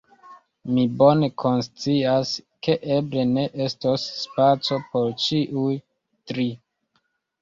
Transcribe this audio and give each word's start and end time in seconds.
Mi 0.75 0.83
bone 1.01 1.27
konscias, 1.41 2.31
ke 2.67 2.75
eble 2.97 3.27
ne 3.35 3.45
estos 3.69 4.07
spaco 4.23 4.81
por 4.89 5.15
ĉiuj 5.27 5.79
tri. 6.33 6.49